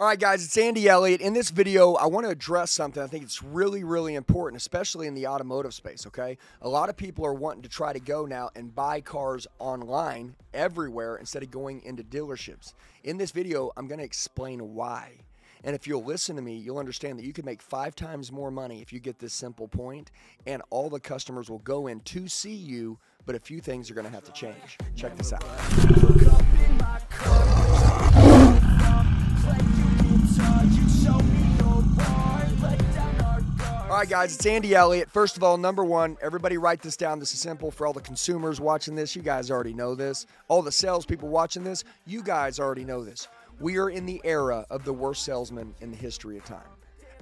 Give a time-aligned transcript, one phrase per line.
[0.00, 1.20] All right, guys, it's Andy Elliott.
[1.20, 5.08] In this video, I want to address something I think it's really, really important, especially
[5.08, 6.38] in the automotive space, okay?
[6.62, 10.36] A lot of people are wanting to try to go now and buy cars online
[10.54, 12.74] everywhere instead of going into dealerships.
[13.02, 15.14] In this video, I'm going to explain why.
[15.64, 18.52] And if you'll listen to me, you'll understand that you can make five times more
[18.52, 20.12] money if you get this simple point,
[20.46, 23.94] and all the customers will go in to see you, but a few things are
[23.94, 24.78] going to have to change.
[24.94, 25.42] Check this out.
[33.98, 35.10] Right, guys, it's Andy Elliott.
[35.10, 37.18] First of all, number one, everybody write this down.
[37.18, 39.16] This is simple for all the consumers watching this.
[39.16, 40.24] You guys already know this.
[40.46, 43.26] All the salespeople watching this, you guys already know this.
[43.58, 46.68] We are in the era of the worst salesman in the history of time.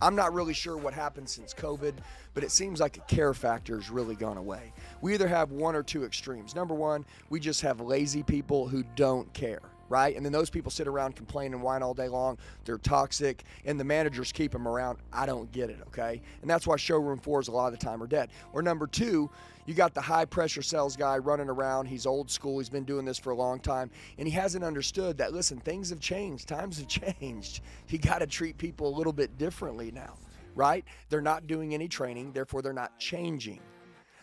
[0.02, 1.94] I'm not really sure what happened since COVID,
[2.34, 4.74] but it seems like a care factor has really gone away.
[5.00, 6.54] We either have one or two extremes.
[6.54, 10.16] Number one, we just have lazy people who don't care right?
[10.16, 12.38] And then those people sit around complain and whine all day long.
[12.64, 14.98] They're toxic, and the managers keep them around.
[15.12, 16.20] I don't get it, okay?
[16.42, 18.30] And that's why showroom fours a lot of the time are dead.
[18.52, 19.30] Or number two,
[19.66, 21.86] you got the high pressure sales guy running around.
[21.86, 22.58] He's old school.
[22.58, 25.32] He's been doing this for a long time, and he hasn't understood that.
[25.32, 26.48] Listen, things have changed.
[26.48, 27.60] Times have changed.
[27.88, 30.14] You got to treat people a little bit differently now,
[30.54, 30.84] right?
[31.08, 33.60] They're not doing any training, therefore they're not changing.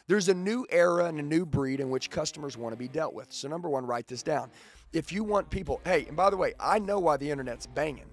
[0.08, 3.14] There's a new era and a new breed in which customers want to be dealt
[3.14, 3.32] with.
[3.32, 4.52] So, number one, write this down.
[4.94, 8.06] If you want people, hey, and by the way, I know why the internet's banging.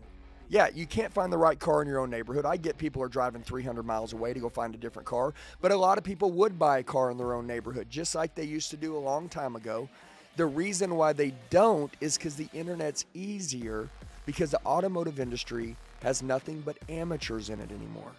[0.49, 2.47] Yeah, you can't find the right car in your own neighborhood.
[2.47, 5.73] I get people are driving 300 miles away to go find a different car, but
[5.73, 8.45] a lot of people would buy a car in their own neighborhood, just like they
[8.45, 9.89] used to do a long time ago.
[10.37, 13.91] The reason why they don't is because the internet's easier
[14.25, 18.13] because the automotive industry has nothing but amateurs in it anymore.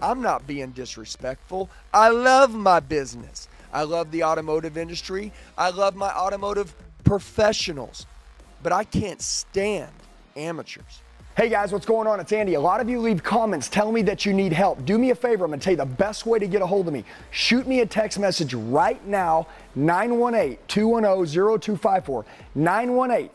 [0.00, 1.68] I'm not being disrespectful.
[1.92, 3.48] I love my business.
[3.72, 5.32] I love the automotive industry.
[5.56, 6.74] I love my automotive
[7.08, 8.06] professionals.
[8.62, 9.90] But I can't stand
[10.36, 11.00] amateurs.
[11.36, 12.20] Hey guys, what's going on?
[12.20, 12.54] It's Andy.
[12.54, 14.84] A lot of you leave comments telling me that you need help.
[14.84, 15.44] Do me a favor.
[15.44, 17.04] I'm to tell you the best way to get a hold of me.
[17.30, 22.26] Shoot me a text message right now 918 210 0254.
[22.56, 23.30] 918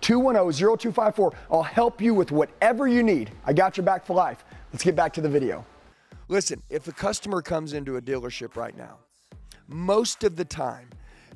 [0.00, 1.32] 210 0254.
[1.50, 3.32] I'll help you with whatever you need.
[3.44, 4.44] I got your back for life.
[4.72, 5.66] Let's get back to the video.
[6.28, 8.98] Listen, if a customer comes into a dealership right now,
[9.66, 10.88] most of the time,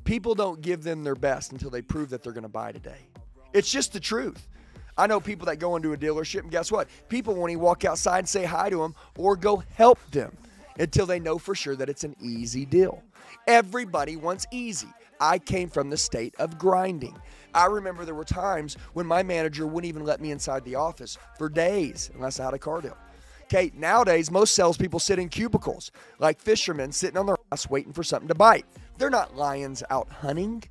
[0.04, 3.08] people don't give them their best until they prove that they're going to buy today.
[3.52, 4.48] It's just the truth.
[4.96, 6.88] I know people that go into a dealership, and guess what?
[7.08, 10.36] People won't even walk outside and say hi to them or go help them
[10.78, 13.02] until they know for sure that it's an easy deal.
[13.46, 14.88] Everybody wants easy.
[15.20, 17.16] I came from the state of grinding.
[17.54, 21.18] I remember there were times when my manager wouldn't even let me inside the office
[21.38, 22.96] for days unless I had a car deal.
[23.44, 28.02] Okay, nowadays, most salespeople sit in cubicles like fishermen sitting on their ass waiting for
[28.02, 28.64] something to bite.
[28.96, 30.62] They're not lions out hunting.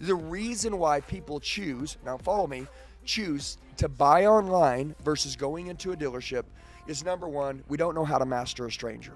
[0.00, 2.66] The reason why people choose, now follow me,
[3.04, 6.44] choose to buy online versus going into a dealership
[6.86, 9.12] is number one, we don't know how to master a stranger.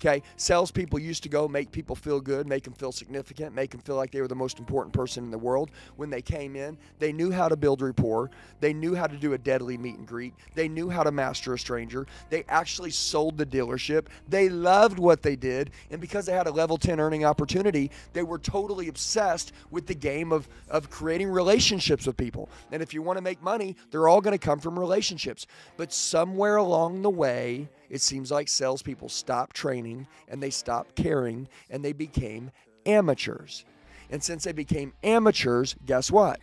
[0.00, 3.80] Okay, salespeople used to go make people feel good, make them feel significant, make them
[3.80, 5.70] feel like they were the most important person in the world.
[5.96, 8.30] When they came in, they knew how to build rapport.
[8.60, 10.34] They knew how to do a deadly meet and greet.
[10.54, 12.06] They knew how to master a stranger.
[12.28, 14.06] They actually sold the dealership.
[14.28, 18.22] They loved what they did, and because they had a level 10 earning opportunity, they
[18.22, 22.48] were totally obsessed with the game of, of creating relationships with people.
[22.72, 25.46] And if you want to make money, they're all going to come from relationships.
[25.76, 31.48] But somewhere along the way, it seems like salespeople stopped training and they stopped caring
[31.70, 32.50] and they became
[32.86, 33.64] amateurs.
[34.10, 36.40] And since they became amateurs, guess what?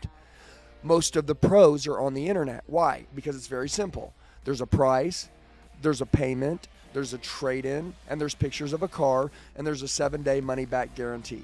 [0.84, 2.63] Most of the pros are on the internet.
[2.66, 3.06] Why?
[3.13, 4.13] Because it's very simple.
[4.44, 5.29] There's a price,
[5.81, 9.84] there's a payment, there's a trade in, and there's pictures of a car, and there's
[9.84, 11.44] a seven day money back guarantee.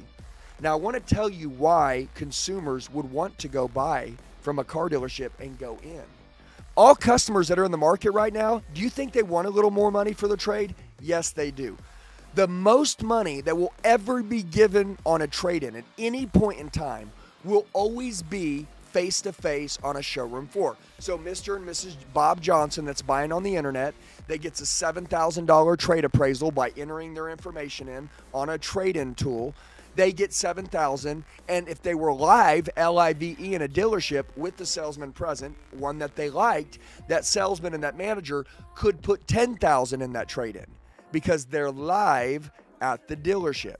[0.59, 4.63] Now, I want to tell you why consumers would want to go buy from a
[4.63, 6.03] car dealership and go in
[6.77, 9.49] all customers that are in the market right now, do you think they want a
[9.49, 10.75] little more money for the trade?
[11.01, 11.75] Yes, they do.
[12.35, 16.59] The most money that will ever be given on a trade in at any point
[16.59, 17.11] in time
[17.43, 20.77] will always be face to face on a showroom floor.
[20.99, 21.55] So, Mr.
[21.55, 21.95] and Mrs.
[22.13, 23.95] Bob Johnson, that's buying on the internet,
[24.27, 29.15] they gets a $7,000 trade appraisal by entering their information in on a trade in
[29.15, 29.55] tool
[29.97, 35.11] they get 7000 and if they were live l-i-v-e in a dealership with the salesman
[35.11, 36.79] present one that they liked
[37.09, 38.45] that salesman and that manager
[38.75, 40.67] could put 10000 in that trade-in
[41.11, 42.51] because they're live
[42.81, 43.77] at the dealership.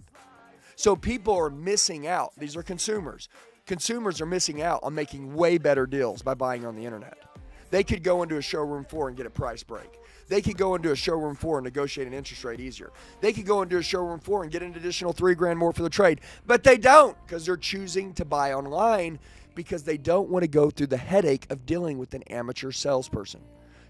[0.76, 2.34] So people are missing out.
[2.38, 3.30] These are consumers.
[3.66, 7.27] Consumers are missing out on making way better deals by buying on the internet
[7.70, 10.76] they could go into a showroom floor and get a price break they could go
[10.76, 12.92] into a showroom floor and negotiate an interest rate easier.
[13.22, 15.84] They could go into a showroom floor and get an additional three grand more for
[15.84, 19.20] the trade, but they don't because they're choosing to buy online
[19.56, 23.42] because they don't want to go through the headache of dealing with an amateur salesperson.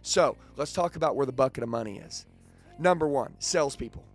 [0.01, 2.25] So let's talk about where the bucket of money is.
[2.79, 4.05] Number one, salespeople.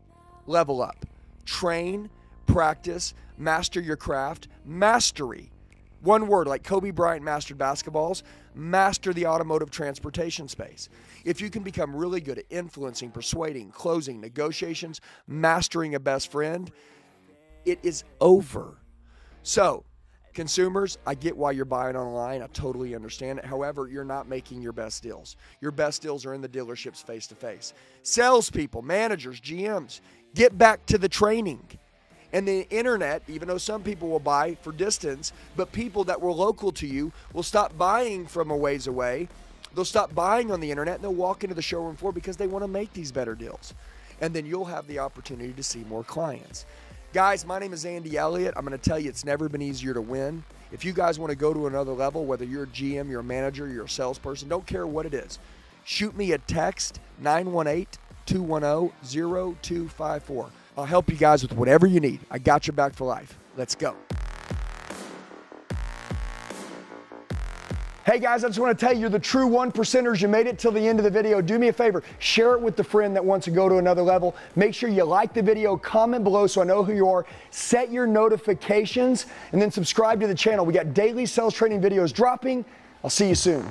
[0.46, 1.04] Level up.
[1.44, 2.08] Train,
[2.46, 5.50] practice, master your craft, mastery.
[6.02, 8.22] One word, like Kobe Bryant mastered basketballs,
[8.54, 10.88] master the automotive transportation space.
[11.24, 16.70] If you can become really good at influencing, persuading, closing, negotiations, mastering a best friend,
[17.64, 18.78] it is over.
[19.44, 19.84] So,
[20.34, 22.42] consumers, I get why you're buying online.
[22.42, 23.44] I totally understand it.
[23.44, 25.36] However, you're not making your best deals.
[25.60, 27.74] Your best deals are in the dealerships face to face.
[28.02, 30.00] Salespeople, managers, GMs,
[30.34, 31.62] get back to the training.
[32.32, 36.32] And the internet, even though some people will buy for distance, but people that were
[36.32, 39.28] local to you will stop buying from a ways away.
[39.74, 42.46] They'll stop buying on the internet and they'll walk into the showroom floor because they
[42.46, 43.74] want to make these better deals.
[44.20, 46.64] And then you'll have the opportunity to see more clients.
[47.12, 48.54] Guys, my name is Andy Elliott.
[48.56, 50.42] I'm going to tell you it's never been easier to win.
[50.70, 53.24] If you guys want to go to another level, whether you're a GM, you're a
[53.24, 55.38] manager, you're a salesperson, don't care what it is,
[55.84, 57.86] shoot me a text 918
[58.24, 58.92] 210
[59.60, 60.50] 0254.
[60.76, 62.20] I'll help you guys with whatever you need.
[62.30, 63.38] I got your back for life.
[63.56, 63.94] Let's go.
[68.04, 70.20] Hey guys, I just want to tell you, the true one percenters.
[70.20, 71.40] You made it till the end of the video.
[71.40, 74.02] Do me a favor, share it with the friend that wants to go to another
[74.02, 74.34] level.
[74.56, 77.92] Make sure you like the video, comment below so I know who you are, set
[77.92, 80.66] your notifications, and then subscribe to the channel.
[80.66, 82.64] We got daily sales training videos dropping.
[83.04, 83.64] I'll see you soon.